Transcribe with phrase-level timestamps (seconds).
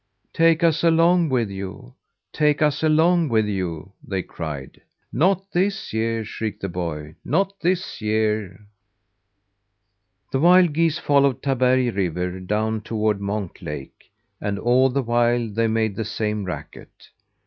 [0.33, 1.93] "Take us along with you!
[2.33, 4.81] Take us along with you!" they cried.
[5.13, 7.13] "Not this year," shrieked the boy.
[7.23, 8.65] "Not this year."
[10.31, 14.09] The wild geese followed Taberg River down toward Monk Lake,
[14.41, 17.09] and all the while they made the same racket.